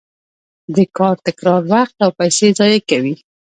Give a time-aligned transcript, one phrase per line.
[0.75, 3.15] د کار تکرار وخت او پیسې ضایع کوي.